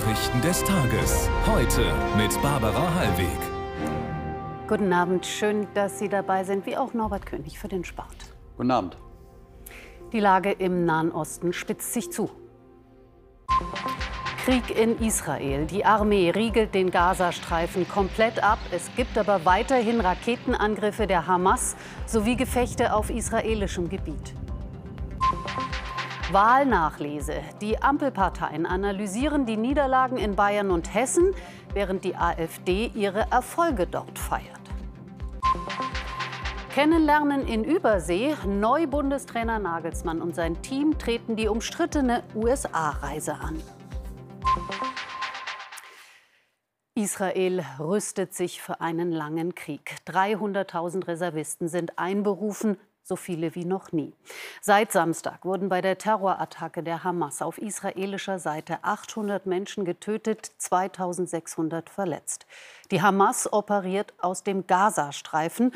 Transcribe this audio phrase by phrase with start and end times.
[0.00, 1.28] Nachrichten des Tages.
[1.46, 3.38] Heute mit Barbara Hallweg.
[4.66, 8.16] Guten Abend, schön, dass Sie dabei sind, wie auch Norbert König für den Sport.
[8.56, 8.96] Guten Abend.
[10.12, 12.30] Die Lage im Nahen Osten spitzt sich zu.
[14.44, 15.66] Krieg in Israel.
[15.66, 18.58] Die Armee riegelt den Gazastreifen komplett ab.
[18.70, 21.76] Es gibt aber weiterhin Raketenangriffe der Hamas
[22.06, 24.34] sowie Gefechte auf israelischem Gebiet.
[26.32, 27.42] Wahlnachlese.
[27.60, 31.34] Die Ampelparteien analysieren die Niederlagen in Bayern und Hessen,
[31.72, 34.60] während die AfD ihre Erfolge dort feiert.
[36.72, 38.36] Kennenlernen in Übersee.
[38.46, 43.60] Neu-Bundestrainer Nagelsmann und sein Team treten die umstrittene USA-Reise an.
[46.94, 49.96] Israel rüstet sich für einen langen Krieg.
[50.06, 52.76] 300.000 Reservisten sind einberufen,
[53.10, 54.14] so viele wie noch nie.
[54.60, 61.90] Seit Samstag wurden bei der Terrorattacke der Hamas auf israelischer Seite 800 Menschen getötet, 2600
[61.90, 62.46] verletzt.
[62.92, 65.72] Die Hamas operiert aus dem Gazastreifen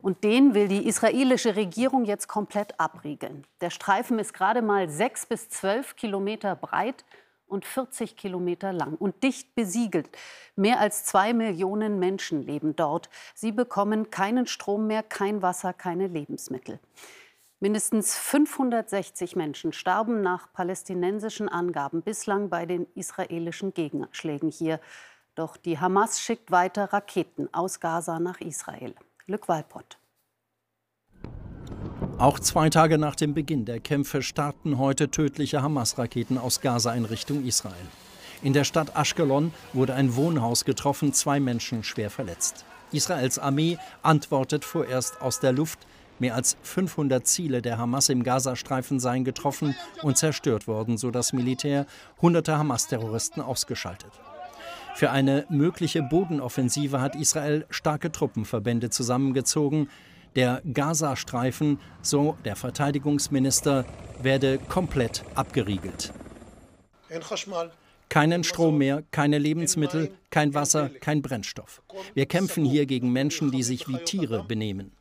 [0.00, 3.44] und den will die israelische Regierung jetzt komplett abriegeln.
[3.60, 7.04] Der Streifen ist gerade mal sechs bis zwölf Kilometer breit
[7.48, 10.08] und 40 Kilometer lang und dicht besiegelt.
[10.56, 13.08] Mehr als zwei Millionen Menschen leben dort.
[13.34, 16.78] Sie bekommen keinen Strom mehr, kein Wasser, keine Lebensmittel.
[17.60, 24.80] Mindestens 560 Menschen starben nach palästinensischen Angaben bislang bei den israelischen Gegenschlägen hier.
[25.34, 28.94] Doch die Hamas schickt weiter Raketen aus Gaza nach Israel.
[29.26, 29.97] Lück Walpott.
[32.18, 37.04] Auch zwei Tage nach dem Beginn der Kämpfe starten heute tödliche Hamas-Raketen aus Gaza in
[37.04, 37.74] Richtung Israel.
[38.42, 42.64] In der Stadt Ashkelon wurde ein Wohnhaus getroffen, zwei Menschen schwer verletzt.
[42.90, 45.78] Israels Armee antwortet vorerst aus der Luft.
[46.18, 51.32] Mehr als 500 Ziele der Hamas im Gazastreifen seien getroffen und zerstört worden, so das
[51.32, 51.86] Militär
[52.20, 54.10] hunderte Hamas-Terroristen ausgeschaltet.
[54.96, 59.88] Für eine mögliche Bodenoffensive hat Israel starke Truppenverbände zusammengezogen.
[60.38, 63.84] Der Gazastreifen, so der Verteidigungsminister,
[64.22, 66.12] werde komplett abgeriegelt.
[68.08, 71.82] Keinen Strom mehr, keine Lebensmittel, kein Wasser, kein Brennstoff.
[72.14, 74.92] Wir kämpfen hier gegen Menschen, die sich wie Tiere benehmen.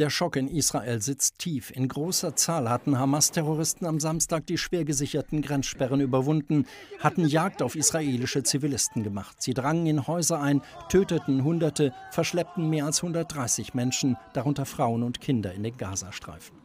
[0.00, 1.70] Der Schock in Israel sitzt tief.
[1.70, 6.64] In großer Zahl hatten Hamas-Terroristen am Samstag die schwer gesicherten Grenzsperren überwunden,
[7.00, 9.42] hatten Jagd auf israelische Zivilisten gemacht.
[9.42, 15.20] Sie drangen in Häuser ein, töteten Hunderte, verschleppten mehr als 130 Menschen, darunter Frauen und
[15.20, 16.56] Kinder, in den Gazastreifen.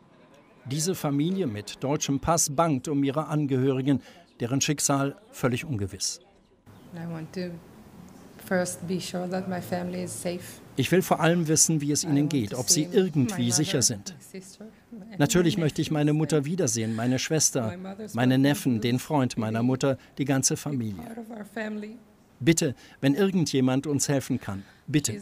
[0.64, 4.02] Diese Familie mit deutschem Pass bangt um ihre Angehörigen,
[4.40, 6.22] deren Schicksal völlig ungewiss.
[6.94, 7.50] I want to
[8.48, 10.62] first be sure that my family is safe.
[10.78, 14.16] Ich will vor allem wissen, wie es ihnen geht, ob sie irgendwie sicher sind.
[15.18, 17.74] Natürlich möchte ich meine Mutter wiedersehen, meine Schwester,
[18.14, 21.04] meine Neffen, den Freund meiner Mutter, die ganze Familie.
[22.40, 25.14] Bitte, wenn irgendjemand uns helfen kann, bitte.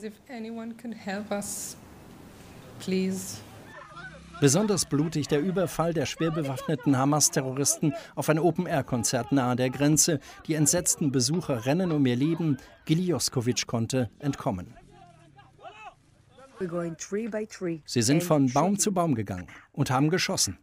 [4.42, 10.20] Besonders blutig der Überfall der schwer bewaffneten Hamas-Terroristen auf ein Open-Air-Konzert nahe der Grenze.
[10.48, 12.58] Die entsetzten Besucher rennen um ihr Leben.
[12.86, 14.74] Gili Joskovic konnte entkommen.
[17.86, 20.58] Sie sind von Baum zu Baum gegangen und haben geschossen.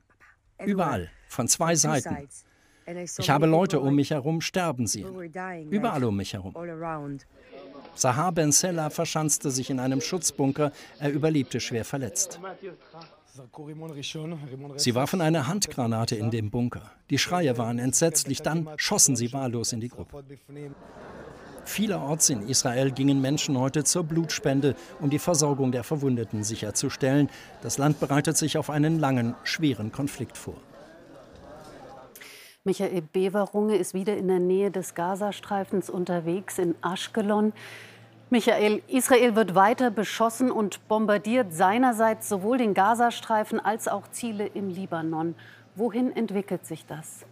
[0.65, 2.28] Überall, von zwei Seiten.
[3.19, 5.09] Ich habe Leute um mich herum sterben sehen.
[5.71, 6.55] Überall um mich herum.
[7.95, 10.73] Sahar Ben Sella verschanzte sich in einem Schutzbunker.
[10.99, 12.41] Er überlebte schwer verletzt.
[14.77, 16.91] Sie warfen eine Handgranate in den Bunker.
[17.11, 18.43] Die Schreie waren entsetzlich.
[18.43, 20.25] Dann schossen sie wahllos in die Gruppe.
[21.70, 27.31] Vielerorts in Israel gingen Menschen heute zur Blutspende, um die Versorgung der Verwundeten sicherzustellen.
[27.62, 30.56] Das Land bereitet sich auf einen langen, schweren Konflikt vor.
[32.64, 37.53] Michael Beverunge ist wieder in der Nähe des Gazastreifens unterwegs in Ashkelon.
[38.31, 44.69] Michael, Israel wird weiter beschossen und bombardiert seinerseits sowohl den Gazastreifen als auch Ziele im
[44.69, 45.37] Libanon.
[45.76, 47.25] Wohin entwickelt sich das?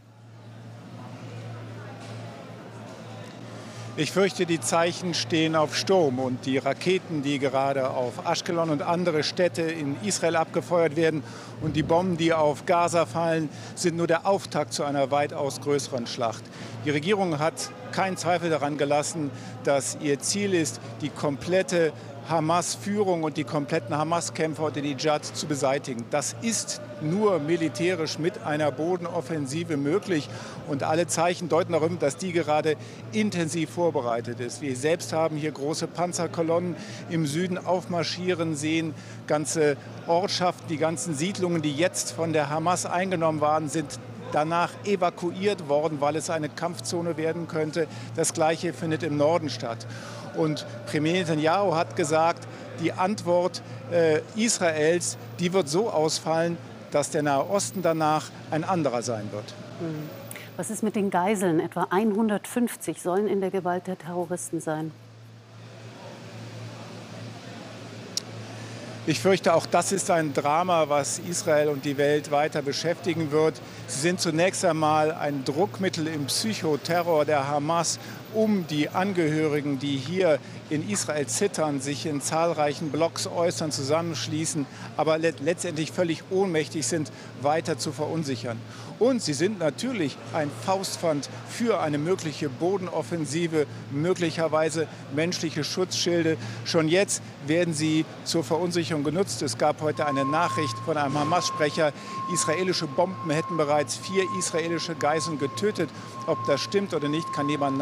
[4.01, 8.81] Ich fürchte, die Zeichen stehen auf Sturm und die Raketen, die gerade auf Ashkelon und
[8.81, 11.25] andere Städte in Israel abgefeuert werden
[11.63, 16.07] und die Bomben, die auf Gaza fallen, sind nur der Auftakt zu einer weitaus größeren
[16.07, 16.45] Schlacht.
[16.85, 19.33] Die Regierung hat keinen Zweifel daran gelassen,
[19.65, 21.93] dass ihr Ziel ist, die komplette
[22.29, 26.05] Hamas-Führung und die kompletten Hamas-Kämpfer unter die Dschihad zu beseitigen.
[26.11, 30.29] Das ist nur militärisch mit einer Bodenoffensive möglich.
[30.69, 32.77] Und alle Zeichen deuten darauf, dass die gerade
[33.13, 34.61] intensiv vorbereitet ist.
[34.61, 36.77] Wir selbst haben hier große Panzerkolonnen
[37.09, 38.95] im Süden aufmarschieren sehen.
[39.27, 39.77] Ganze
[40.07, 43.99] Ortschaften, die ganzen Siedlungen, die jetzt von der Hamas eingenommen waren, sind
[44.33, 47.87] danach evakuiert worden, weil es eine Kampfzone werden könnte.
[48.17, 49.87] Das Gleiche findet im Norden statt.
[50.39, 52.47] Und Premier Netanyahu hat gesagt,
[52.81, 56.57] die Antwort äh, Israels, die wird so ausfallen,
[56.91, 59.55] dass der Nahe Osten danach ein anderer sein wird.
[59.81, 60.09] Hm.
[60.57, 61.61] Was ist mit den Geiseln?
[61.61, 64.91] Etwa 150 sollen in der Gewalt der Terroristen sein.
[69.09, 73.59] Ich fürchte, auch das ist ein Drama, was Israel und die Welt weiter beschäftigen wird.
[73.87, 77.99] Sie sind zunächst einmal ein Druckmittel im Psychoterror der Hamas,
[78.35, 80.39] um die Angehörigen, die hier
[80.71, 84.67] in Israel zittern, sich in zahlreichen Blocks äußern, zusammenschließen,
[84.97, 87.11] aber letztendlich völlig ohnmächtig sind,
[87.41, 88.61] weiter zu verunsichern.
[88.99, 96.37] Und sie sind natürlich ein Faustpfand für eine mögliche Bodenoffensive, möglicherweise menschliche Schutzschilde.
[96.65, 99.41] Schon jetzt werden sie zur Verunsicherung genutzt.
[99.43, 101.93] Es gab heute eine Nachricht von einem Hamas-Sprecher,
[102.35, 105.91] israelische Bomben hätten bereits vier israelische Geiseln getötet.
[106.27, 107.79] Ob das stimmt oder nicht, kann niemand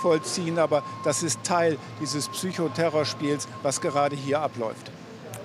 [0.00, 4.90] nachvollziehen, aber das ist Teil dieses Psychoterrorspiels, was gerade hier abläuft.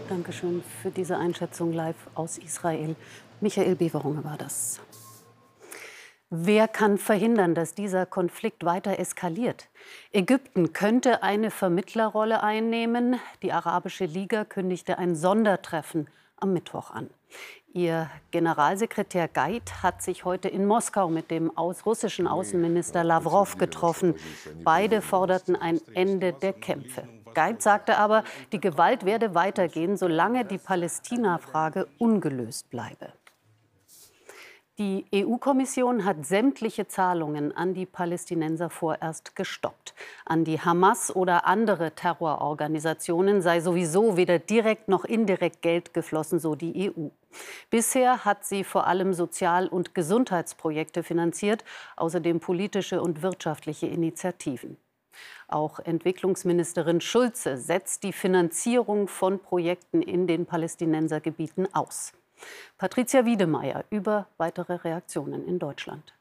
[0.10, 2.96] Dankeschön für diese Einschätzung live aus Israel.
[3.42, 4.80] Michael Beverunge war das.
[6.30, 9.68] Wer kann verhindern, dass dieser Konflikt weiter eskaliert?
[10.12, 13.20] Ägypten könnte eine Vermittlerrolle einnehmen.
[13.42, 17.10] Die Arabische Liga kündigte ein Sondertreffen am Mittwoch an.
[17.75, 24.16] Ihr Generalsekretär Geit hat sich heute in Moskau mit dem russischen Außenminister Lavrov getroffen.
[24.63, 27.06] Beide forderten ein Ende der Kämpfe.
[27.33, 28.24] Geit sagte aber,
[28.54, 33.12] die Gewalt werde weitergehen, solange die Palästina-Frage ungelöst bleibe.
[34.77, 39.94] Die EU-Kommission hat sämtliche Zahlungen an die Palästinenser vorerst gestoppt.
[40.25, 46.56] An die Hamas oder andere Terrororganisationen sei sowieso weder direkt noch indirekt Geld geflossen, so
[46.56, 47.07] die EU.
[47.70, 51.64] Bisher hat sie vor allem Sozial- und Gesundheitsprojekte finanziert,
[51.96, 54.78] außerdem politische und wirtschaftliche Initiativen.
[55.48, 62.14] Auch Entwicklungsministerin Schulze setzt die Finanzierung von Projekten in den Palästinensergebieten aus.
[62.78, 66.14] Patricia Wiedemeyer über weitere Reaktionen in Deutschland.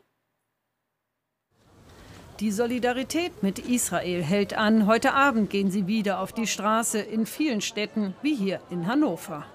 [2.40, 4.86] Die Solidarität mit Israel hält an.
[4.86, 9.46] Heute Abend gehen sie wieder auf die Straße in vielen Städten, wie hier in Hannover.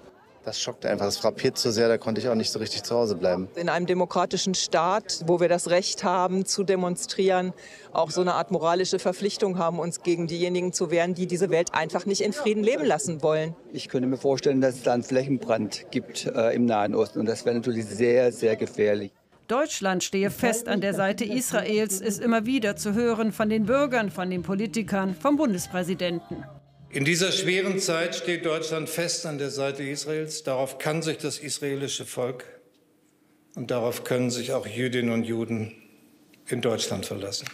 [0.46, 2.96] Das schockt einfach, das frappiert so sehr, da konnte ich auch nicht so richtig zu
[2.96, 3.50] Hause bleiben.
[3.56, 7.54] In einem demokratischen Staat, wo wir das Recht haben zu demonstrieren,
[7.92, 11.74] auch so eine Art moralische Verpflichtung haben, uns gegen diejenigen zu wehren, die diese Welt
[11.74, 13.56] einfach nicht in Frieden leben lassen wollen.
[13.74, 17.26] Ich könnte mir vorstellen, dass es da einen Flächenbrand gibt äh, im Nahen Osten und
[17.26, 19.12] das wäre natürlich sehr, sehr gefährlich.
[19.50, 24.12] Deutschland stehe fest an der Seite Israels, ist immer wieder zu hören von den Bürgern,
[24.12, 26.46] von den Politikern, vom Bundespräsidenten.
[26.92, 30.42] In dieser schweren Zeit steht Deutschland fest an der Seite Israels.
[30.42, 32.46] Darauf kann sich das israelische Volk
[33.56, 35.76] und darauf können sich auch Jüdinnen und Juden
[36.48, 37.48] in Deutschland verlassen.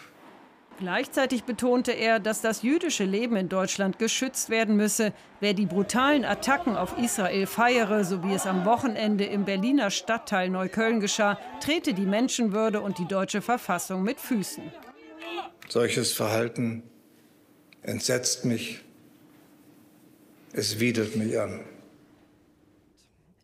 [0.80, 5.12] Gleichzeitig betonte er, dass das jüdische Leben in Deutschland geschützt werden müsse.
[5.42, 10.50] Wer die brutalen Attacken auf Israel feiere, so wie es am Wochenende im Berliner Stadtteil
[10.50, 14.64] Neukölln geschah, trete die Menschenwürde und die deutsche Verfassung mit Füßen.
[15.68, 16.84] Solches Verhalten
[17.81, 18.85] entsetzt mich
[20.56, 21.60] es widert mich an.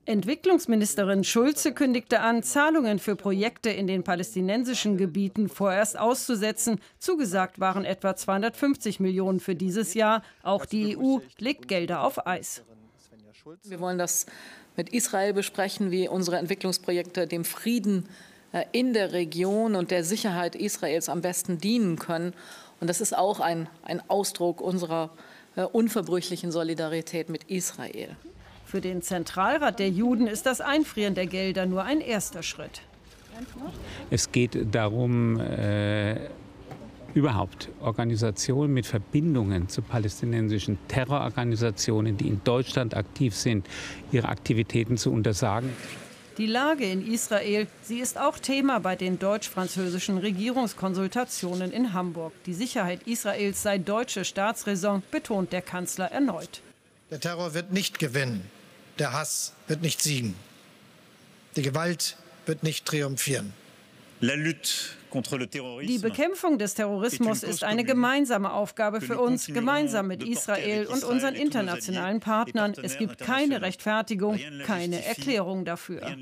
[0.05, 6.79] Entwicklungsministerin Schulze kündigte an, Zahlungen für Projekte in den palästinensischen Gebieten vorerst auszusetzen.
[6.97, 10.23] Zugesagt waren etwa 250 Millionen für dieses Jahr.
[10.41, 12.63] Auch die EU legt Gelder auf Eis.
[13.63, 14.25] Wir wollen das
[14.75, 18.07] mit Israel besprechen, wie unsere Entwicklungsprojekte dem Frieden
[18.53, 22.33] äh, in der Region und der Sicherheit Israels am besten dienen können.
[22.79, 25.11] Und das ist auch ein, ein Ausdruck unserer
[25.55, 28.15] unverbrüchlichen Solidarität mit Israel.
[28.65, 32.81] Für den Zentralrat der Juden ist das Einfrieren der Gelder nur ein erster Schritt.
[34.09, 36.29] Es geht darum, äh,
[37.13, 43.67] überhaupt Organisationen mit Verbindungen zu palästinensischen Terrororganisationen, die in Deutschland aktiv sind,
[44.11, 45.71] ihre Aktivitäten zu untersagen.
[46.41, 52.33] Die Lage in Israel, sie ist auch Thema bei den deutsch-französischen Regierungskonsultationen in Hamburg.
[52.47, 56.61] Die Sicherheit Israels sei deutsche Staatsräson, betont der Kanzler erneut.
[57.11, 58.49] Der Terror wird nicht gewinnen.
[58.97, 60.33] Der Hass wird nicht siegen.
[61.57, 62.17] Die Gewalt
[62.47, 63.53] wird nicht triumphieren.
[64.19, 64.71] La lutte
[65.13, 71.35] die Bekämpfung des Terrorismus ist eine gemeinsame Aufgabe für uns, gemeinsam mit Israel und unseren
[71.35, 72.73] internationalen Partnern.
[72.81, 76.15] Es gibt keine Rechtfertigung, keine Erklärung dafür.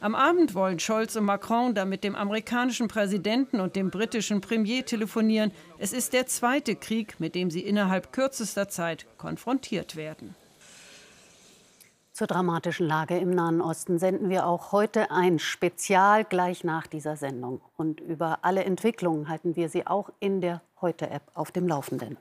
[0.00, 4.84] Am Abend wollen Scholz und Macron dann mit dem amerikanischen Präsidenten und dem britischen Premier
[4.84, 5.52] telefonieren.
[5.78, 10.34] Es ist der zweite Krieg, mit dem sie innerhalb kürzester Zeit konfrontiert werden.
[12.16, 17.14] Zur dramatischen Lage im Nahen Osten senden wir auch heute ein Spezial gleich nach dieser
[17.18, 17.60] Sendung.
[17.76, 22.16] Und über alle Entwicklungen halten wir Sie auch in der Heute-App auf dem Laufenden.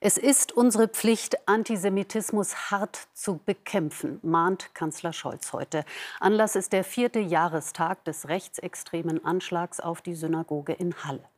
[0.00, 5.84] Es ist unsere Pflicht, Antisemitismus hart zu bekämpfen, mahnt Kanzler Scholz heute.
[6.18, 11.28] Anlass ist der vierte Jahrestag des rechtsextremen Anschlags auf die Synagoge in Halle.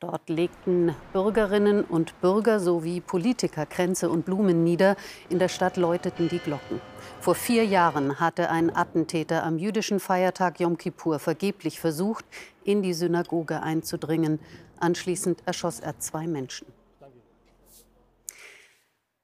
[0.00, 4.96] Dort legten Bürgerinnen und Bürger sowie Politiker Kränze und Blumen nieder.
[5.28, 6.80] In der Stadt läuteten die Glocken.
[7.20, 12.24] Vor vier Jahren hatte ein Attentäter am jüdischen Feiertag Yom Kippur vergeblich versucht,
[12.64, 14.40] in die Synagoge einzudringen.
[14.78, 16.66] Anschließend erschoss er zwei Menschen.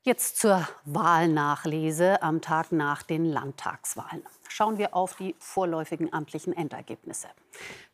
[0.03, 4.25] Jetzt zur Wahlnachlese am Tag nach den Landtagswahlen.
[4.49, 7.29] Schauen wir auf die vorläufigen amtlichen Endergebnisse.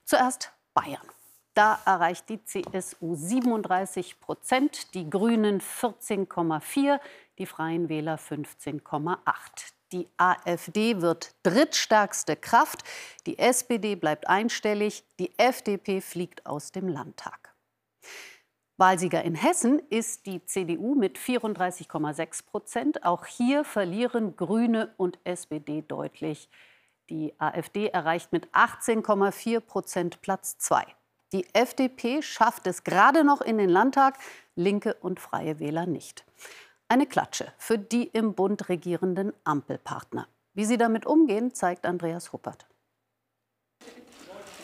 [0.05, 1.16] Zuerst Bayern.
[1.57, 7.01] Da erreicht die CSU 37 Prozent, die Grünen 14,4,
[7.39, 9.17] die Freien Wähler 15,8.
[9.91, 12.85] Die AfD wird drittstärkste Kraft,
[13.25, 17.55] die SPD bleibt einstellig, die FDP fliegt aus dem Landtag.
[18.77, 23.03] Wahlsieger in Hessen ist die CDU mit 34,6 Prozent.
[23.03, 26.51] Auch hier verlieren Grüne und SPD deutlich.
[27.09, 30.96] Die AfD erreicht mit 18,4 Prozent Platz 2.
[31.33, 34.19] Die FDP schafft es gerade noch in den Landtag,
[34.55, 36.25] Linke und Freie Wähler nicht.
[36.89, 40.29] Eine Klatsche für die im Bund regierenden Ampelpartner.
[40.55, 42.67] Wie sie damit umgehen, zeigt Andreas Huppert.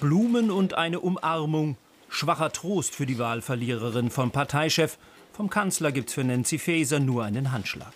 [0.01, 1.77] Blumen und eine Umarmung.
[2.09, 4.99] Schwacher Trost für die Wahlverliererin vom Parteichef.
[5.33, 7.93] Vom Kanzler gibt's für Nancy Faeser nur einen Handschlag.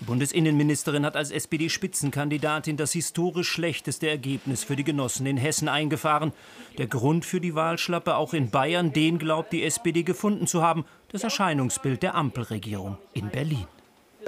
[0.00, 6.32] Die Bundesinnenministerin hat als SPD-Spitzenkandidatin das historisch schlechteste Ergebnis für die Genossen in Hessen eingefahren.
[6.78, 10.84] Der Grund für die Wahlschlappe auch in Bayern, den glaubt die SPD gefunden zu haben,
[11.08, 13.66] das Erscheinungsbild der Ampelregierung in Berlin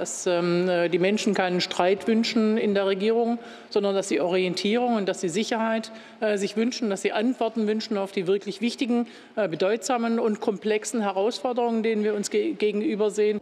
[0.01, 3.39] dass ähm, die Menschen keinen Streit wünschen in der Regierung,
[3.69, 7.99] sondern dass sie Orientierung und dass sie Sicherheit äh, sich wünschen, dass sie Antworten wünschen
[7.99, 13.41] auf die wirklich wichtigen, äh, bedeutsamen und komplexen Herausforderungen, denen wir uns ge gegenüber sehen.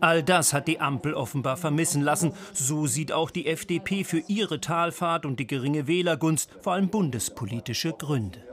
[0.00, 2.32] All das hat die Ampel offenbar vermissen lassen.
[2.54, 7.92] So sieht auch die FDP für ihre Talfahrt und die geringe Wählergunst vor allem bundespolitische
[7.92, 8.49] Gründe.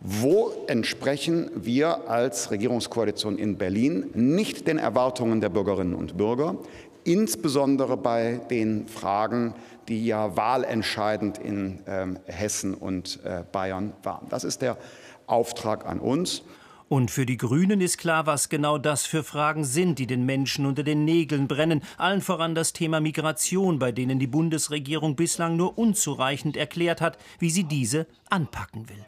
[0.00, 6.56] Wo entsprechen wir als Regierungskoalition in Berlin nicht den Erwartungen der Bürgerinnen und Bürger,
[7.02, 9.54] insbesondere bei den Fragen,
[9.88, 14.28] die ja wahlentscheidend in äh, Hessen und äh, Bayern waren?
[14.28, 14.78] Das ist der
[15.26, 16.42] Auftrag an uns.
[16.88, 20.64] Und für die Grünen ist klar, was genau das für Fragen sind, die den Menschen
[20.64, 21.82] unter den Nägeln brennen.
[21.98, 27.50] Allen voran das Thema Migration, bei denen die Bundesregierung bislang nur unzureichend erklärt hat, wie
[27.50, 29.04] sie diese anpacken will.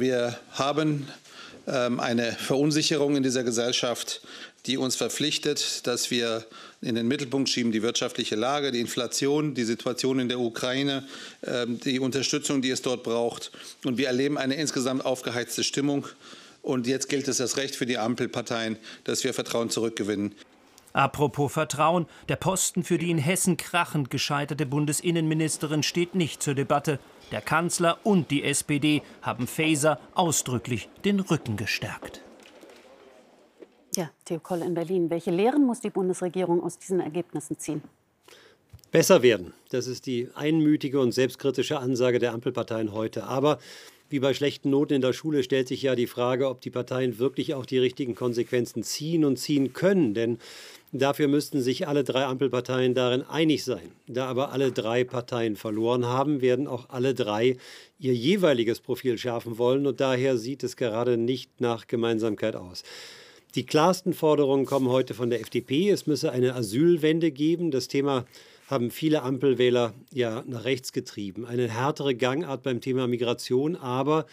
[0.00, 1.06] Wir haben
[1.66, 4.22] ähm, eine Verunsicherung in dieser Gesellschaft,
[4.64, 6.46] die uns verpflichtet, dass wir
[6.80, 11.06] in den Mittelpunkt schieben die wirtschaftliche Lage, die Inflation, die Situation in der Ukraine,
[11.46, 13.52] ähm, die Unterstützung, die es dort braucht.
[13.84, 16.06] Und wir erleben eine insgesamt aufgeheizte Stimmung.
[16.62, 20.34] Und jetzt gilt es das Recht für die Ampelparteien, dass wir Vertrauen zurückgewinnen.
[20.94, 26.98] Apropos Vertrauen, der Posten für die in Hessen krachend gescheiterte Bundesinnenministerin steht nicht zur Debatte.
[27.30, 32.22] Der Kanzler und die SPD haben Faeser ausdrücklich den Rücken gestärkt.
[33.96, 35.10] Ja, Theo Koll in Berlin.
[35.10, 37.82] Welche Lehren muss die Bundesregierung aus diesen Ergebnissen ziehen?
[38.92, 39.52] Besser werden.
[39.70, 43.24] Das ist die einmütige und selbstkritische Ansage der Ampelparteien heute.
[43.24, 43.58] Aber
[44.08, 47.20] wie bei schlechten Noten in der Schule stellt sich ja die Frage, ob die Parteien
[47.20, 50.14] wirklich auch die richtigen Konsequenzen ziehen und ziehen können.
[50.14, 50.38] Denn
[50.92, 53.92] dafür müssten sich alle drei Ampelparteien darin einig sein.
[54.06, 57.56] Da aber alle drei Parteien verloren haben, werden auch alle drei
[57.98, 59.86] ihr jeweiliges Profil schärfen wollen.
[59.86, 62.82] Und daher sieht es gerade nicht nach Gemeinsamkeit aus.
[63.54, 65.90] Die klarsten Forderungen kommen heute von der FDP.
[65.90, 67.70] Es müsse eine Asylwende geben.
[67.70, 68.24] Das Thema
[68.70, 71.44] haben viele Ampelwähler ja nach rechts getrieben.
[71.44, 74.26] Eine härtere Gangart beim Thema Migration, aber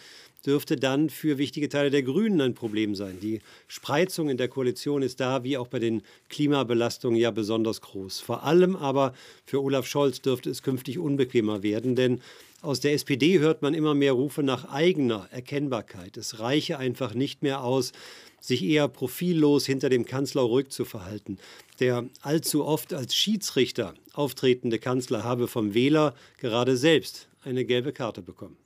[0.46, 3.18] dürfte dann für wichtige Teile der Grünen ein Problem sein.
[3.20, 8.20] Die Spreizung in der Koalition ist da, wie auch bei den Klimabelastungen, ja besonders groß.
[8.20, 9.12] Vor allem aber
[9.44, 12.20] für Olaf Scholz dürfte es künftig unbequemer werden, denn
[12.60, 16.16] aus der SPD hört man immer mehr Rufe nach eigener Erkennbarkeit.
[16.16, 17.92] Es reiche einfach nicht mehr aus,
[18.40, 21.38] sich eher profillos hinter dem Kanzler ruhig zu verhalten.
[21.80, 28.22] Der allzu oft als Schiedsrichter auftretende Kanzler habe vom Wähler gerade selbst eine gelbe Karte
[28.22, 28.56] bekommen.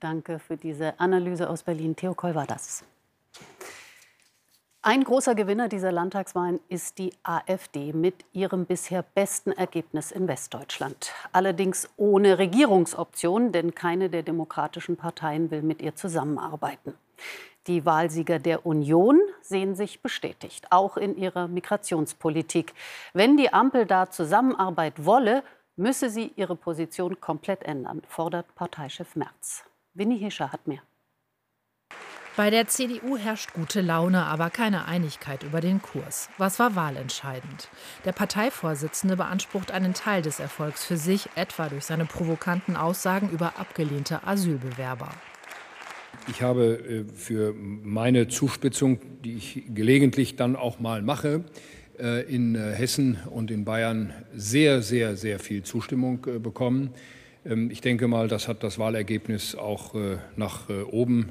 [0.00, 1.96] Danke für diese Analyse aus Berlin.
[1.96, 2.84] Theo Koll war das.
[4.80, 11.12] Ein großer Gewinner dieser Landtagswahlen ist die AfD mit ihrem bisher besten Ergebnis in Westdeutschland.
[11.32, 16.94] Allerdings ohne Regierungsoption, denn keine der demokratischen Parteien will mit ihr zusammenarbeiten.
[17.68, 22.72] Die Wahlsieger der Union sehen sich bestätigt, auch in ihrer Migrationspolitik.
[23.12, 25.42] Wenn die Ampel da Zusammenarbeit wolle,
[25.76, 29.64] müsse sie ihre Position komplett ändern, fordert Parteichef Merz.
[29.92, 30.80] Winnie Hischer hat mehr.
[32.38, 36.30] Bei der CDU herrscht gute Laune, aber keine Einigkeit über den Kurs.
[36.38, 37.68] Was war wahlentscheidend?
[38.04, 43.58] Der Parteivorsitzende beansprucht einen Teil des Erfolgs für sich, etwa durch seine provokanten Aussagen über
[43.58, 45.10] abgelehnte Asylbewerber.
[46.26, 51.44] Ich habe äh, für meine Zuspitzung, die ich gelegentlich dann auch mal mache,
[51.98, 56.90] äh, in äh, Hessen und in Bayern sehr, sehr, sehr viel Zustimmung bekommen.
[57.46, 59.94] Ähm, ich denke mal, das hat das Wahlergebnis auch
[60.36, 61.30] nach oben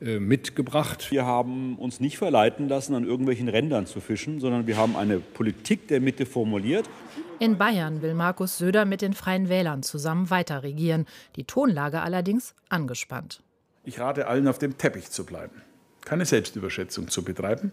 [0.00, 1.12] mitgebracht.
[1.12, 5.20] Wir haben uns nicht verleiten lassen, an irgendwelchen Rändern zu fischen, sondern wir haben eine
[5.20, 6.90] Politik der Mitte formuliert.
[7.38, 11.06] In Bayern will Markus Söder mit den Freien Wählern zusammen weiter regieren.
[11.36, 13.41] Die Tonlage allerdings angespannt.
[13.84, 15.60] Ich rate allen, auf dem Teppich zu bleiben.
[16.04, 17.72] Keine Selbstüberschätzung zu betreiben,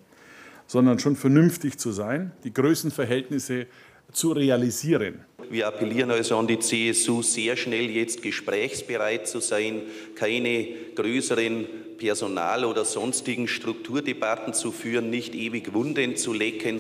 [0.66, 3.68] sondern schon vernünftig zu sein, die Größenverhältnisse
[4.12, 5.24] zu realisieren.
[5.52, 9.84] Wir appellieren also an die CSU, sehr schnell jetzt gesprächsbereit zu sein,
[10.16, 11.68] keine größeren
[12.00, 16.80] Personal- oder sonstigen Strukturdebatten zu führen, nicht ewig Wunden zu lecken.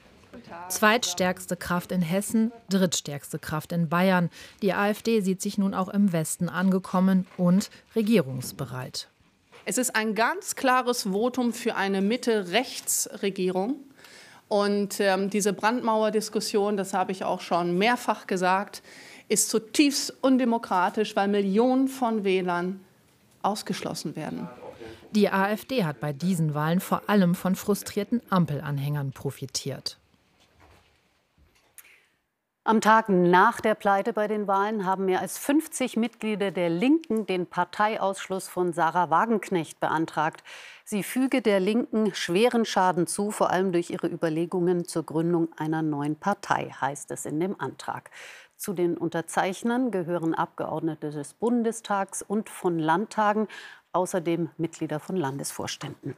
[0.69, 4.29] Zweitstärkste Kraft in Hessen, drittstärkste Kraft in Bayern.
[4.61, 9.09] Die AfD sieht sich nun auch im Westen angekommen und regierungsbereit.
[9.69, 13.75] Es ist ein ganz klares Votum für eine Mitte-Rechts-Regierung.
[14.47, 18.81] Und ähm, diese Brandmauerdiskussion, das habe ich auch schon mehrfach gesagt,
[19.27, 22.79] ist zutiefst undemokratisch, weil Millionen von Wählern
[23.43, 24.49] ausgeschlossen werden.
[25.11, 29.99] Die AfD hat bei diesen Wahlen vor allem von frustrierten Ampelanhängern profitiert.
[32.69, 37.25] Am Tag nach der Pleite bei den Wahlen haben mehr als 50 Mitglieder der Linken
[37.25, 40.43] den Parteiausschluss von Sarah Wagenknecht beantragt.
[40.85, 45.81] Sie füge der Linken schweren Schaden zu, vor allem durch ihre Überlegungen zur Gründung einer
[45.81, 48.11] neuen Partei, heißt es in dem Antrag.
[48.55, 53.47] Zu den Unterzeichnern gehören Abgeordnete des Bundestags und von Landtagen,
[53.93, 56.15] außerdem Mitglieder von Landesvorständen.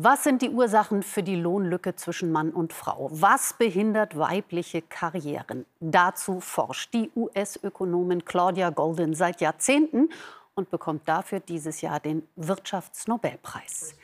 [0.00, 3.08] Was sind die Ursachen für die Lohnlücke zwischen Mann und Frau?
[3.10, 5.66] Was behindert weibliche Karrieren?
[5.80, 10.10] Dazu forscht die US-Ökonomin Claudia Golden seit Jahrzehnten
[10.54, 13.96] und bekommt dafür dieses Jahr den Wirtschaftsnobelpreis.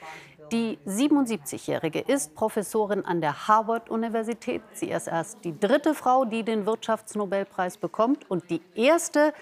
[0.50, 4.62] Die 77-Jährige ist Professorin an der Harvard-Universität.
[4.72, 9.32] Sie ist erst die dritte Frau, die den Wirtschaftsnobelpreis bekommt und die erste,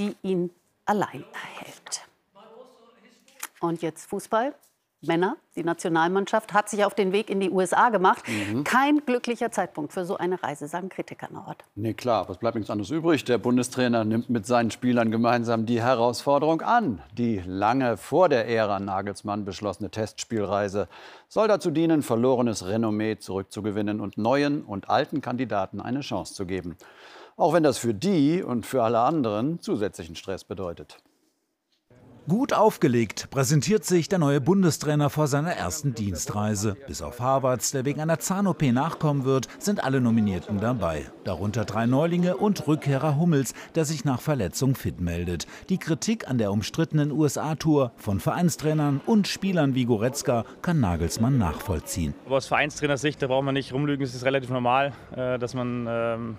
[0.00, 0.50] die ihn
[0.86, 2.08] allein erhält.
[3.60, 4.56] Und jetzt Fußball.
[5.02, 8.22] Männer, die Nationalmannschaft, hat sich auf den Weg in die USA gemacht.
[8.28, 8.64] Mhm.
[8.64, 11.64] Kein glücklicher Zeitpunkt für so eine Reise, sagen Kritiker Nord.
[11.74, 13.24] Nee, klar, was bleibt nichts anderes übrig.
[13.24, 17.02] Der Bundestrainer nimmt mit seinen Spielern gemeinsam die Herausforderung an.
[17.16, 20.86] Die lange vor der Ära Nagelsmann beschlossene Testspielreise
[21.28, 26.76] soll dazu dienen, verlorenes Renommee zurückzugewinnen und neuen und alten Kandidaten eine Chance zu geben.
[27.38, 30.98] Auch wenn das für die und für alle anderen zusätzlichen Stress bedeutet.
[32.28, 36.76] Gut aufgelegt präsentiert sich der neue Bundestrainer vor seiner ersten Dienstreise.
[36.86, 41.06] Bis auf Harvards, der wegen einer Zahn-OP nachkommen wird, sind alle Nominierten dabei.
[41.24, 45.46] Darunter drei Neulinge und Rückkehrer Hummels, der sich nach Verletzung fit meldet.
[45.70, 52.14] Die Kritik an der umstrittenen USA-Tour von Vereinstrainern und Spielern wie Goretzka kann Nagelsmann nachvollziehen.
[52.26, 55.86] Aber aus Vereinstrainersicht, da braucht man nicht rumlügen, es ist relativ normal, äh, dass man
[55.88, 56.36] ähm,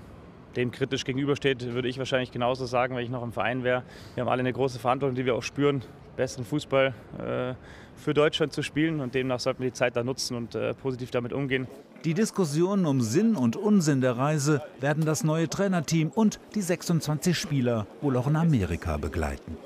[0.55, 3.83] dem kritisch gegenübersteht, würde ich wahrscheinlich genauso sagen, wenn ich noch im Verein wäre.
[4.15, 5.81] Wir haben alle eine große Verantwortung, die wir auch spüren,
[6.15, 7.53] besseren Fußball äh,
[7.95, 11.11] für Deutschland zu spielen und demnach sollten wir die Zeit da nutzen und äh, positiv
[11.11, 11.67] damit umgehen.
[12.03, 17.37] Die Diskussionen um Sinn und Unsinn der Reise werden das neue Trainerteam und die 26
[17.37, 19.57] Spieler wohl auch in Amerika begleiten.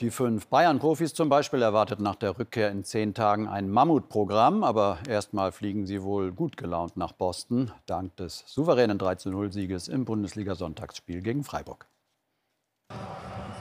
[0.00, 4.64] Die fünf Bayern-Profis zum Beispiel erwartet nach der Rückkehr in zehn Tagen ein Mammutprogramm.
[4.64, 11.20] Aber erstmal fliegen sie wohl gut gelaunt nach Boston, dank des souveränen 3-0-Sieges im Bundesliga-Sonntagsspiel
[11.20, 11.86] gegen Freiburg.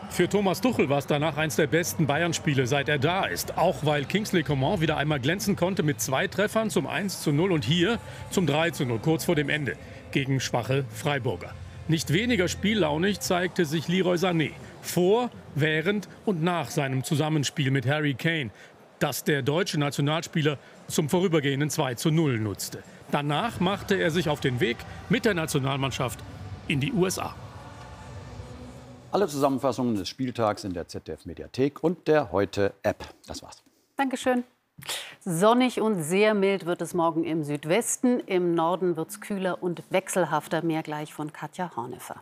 [0.10, 3.58] Für Thomas Tuchel war es danach eines der besten Bayern-Spiele, seit er da ist.
[3.58, 7.52] Auch weil Kingsley Coman wieder einmal glänzen konnte mit zwei Treffern zum 1 zu 0
[7.52, 8.00] und hier
[8.32, 9.76] zum 3 zu 0, kurz vor dem Ende,
[10.12, 11.52] gegen schwache Freiburger.
[11.90, 18.14] Nicht weniger spiellaunig zeigte sich Leroy Sané vor, während und nach seinem Zusammenspiel mit Harry
[18.14, 18.52] Kane,
[19.00, 22.84] das der deutsche Nationalspieler zum vorübergehenden 2 zu 0 nutzte.
[23.12, 24.78] Danach machte er sich auf den Weg
[25.10, 26.20] mit der Nationalmannschaft
[26.68, 27.36] in die USA.
[29.12, 33.04] Alle Zusammenfassungen des Spieltags in der ZDF-Mediathek und der Heute-App.
[33.26, 33.64] Das war's.
[33.98, 34.44] Dankeschön.
[35.26, 38.20] Sonnig und sehr mild wird es morgen im Südwesten.
[38.22, 40.64] Im Norden wird es kühler und wechselhafter.
[40.64, 42.22] Mehr gleich von Katja Hornefer.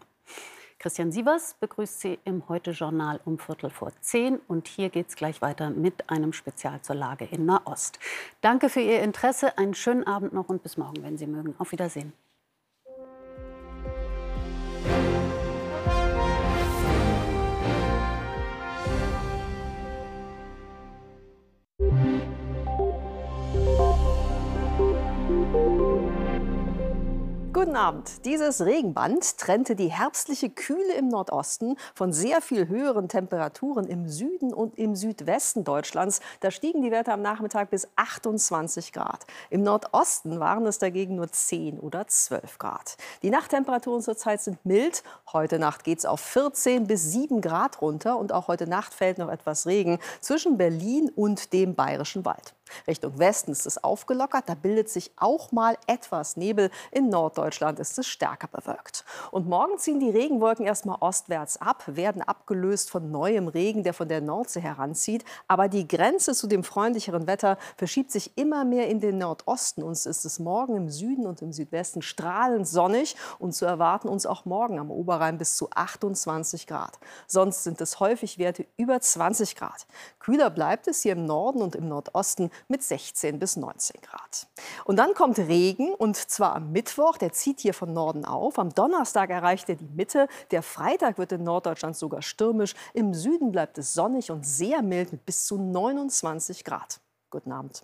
[0.88, 4.39] Christian Sievers begrüßt Sie im Heute-Journal um Viertel vor zehn.
[4.47, 8.00] Und hier geht es gleich weiter mit einem Spezial zur Lage in Nahost.
[8.39, 11.56] Danke für Ihr Interesse, einen schönen Abend noch und bis morgen, wenn Sie mögen.
[11.58, 12.13] Auf Wiedersehen.
[27.67, 28.23] Guten Abend.
[28.23, 34.53] Dieses Regenband trennte die herbstliche Kühle im Nordosten von sehr viel höheren Temperaturen im Süden
[34.53, 36.21] und im Südwesten Deutschlands.
[36.39, 39.25] Da stiegen die Werte am Nachmittag bis 28 Grad.
[39.49, 42.95] Im Nordosten waren es dagegen nur 10 oder 12 Grad.
[43.21, 45.03] Die Nachttemperaturen zurzeit sind mild.
[45.34, 49.17] Heute Nacht geht es auf 14 bis 7 Grad runter und auch heute Nacht fällt
[49.17, 52.53] noch etwas Regen zwischen Berlin und dem Bayerischen Wald.
[52.88, 56.69] Richtung Westen ist es aufgelockert, da bildet sich auch mal etwas Nebel.
[56.91, 59.06] In Norddeutschland ist es stärker bewölkt.
[59.32, 64.08] Und morgen ziehen die Regenwolken erstmal ostwärts ab, werden abgelöst von neuem Regen, der von
[64.08, 65.23] der Nordsee heranzieht.
[65.47, 69.84] Aber die Grenze zu dem freundlicheren Wetter verschiebt sich immer mehr in den Nordosten.
[69.84, 74.25] Uns ist es morgen im Süden und im Südwesten strahlend sonnig und zu erwarten uns
[74.25, 76.99] auch morgen am Oberrhein bis zu 28 Grad.
[77.27, 79.88] Sonst sind es häufig Werte über 20 Grad.
[80.19, 84.48] Kühler bleibt es hier im Norden und im Nordosten mit 16 bis 19 Grad.
[84.86, 88.60] Und dann kommt Regen und zwar am Mittwoch, der zieht hier von Norden auf.
[88.60, 90.28] Am Donnerstag erreicht er die Mitte.
[90.52, 92.74] Der Freitag wird in Norddeutschland sogar stürmisch.
[92.93, 97.00] Im Süden bleibt es sonnig und sehr mild mit bis zu 29 Grad.
[97.30, 97.84] Guten Abend.